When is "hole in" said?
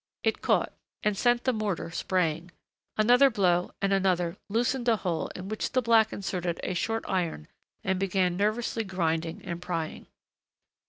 4.95-5.47